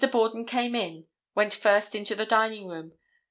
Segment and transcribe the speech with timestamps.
[0.11, 1.05] Borden came in,
[1.35, 2.93] went first into the dining room.